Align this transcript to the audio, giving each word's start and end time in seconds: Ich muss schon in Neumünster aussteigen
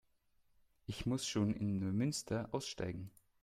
Ich 0.87 1.05
muss 1.05 1.27
schon 1.27 1.53
in 1.53 1.77
Neumünster 1.77 2.49
aussteigen 2.53 3.11